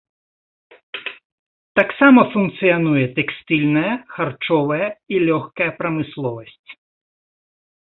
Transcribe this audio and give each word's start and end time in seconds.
Таксама 1.81 2.21
функцыянуе 2.33 3.05
тэкстыльная, 3.19 3.93
харчовая 4.17 4.87
і 5.15 5.25
лёгкая 5.29 5.71
прамысловасць. 5.81 6.69